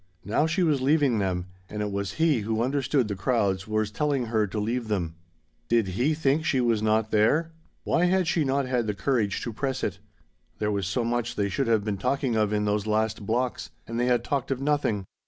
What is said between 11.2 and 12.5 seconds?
they should have been talking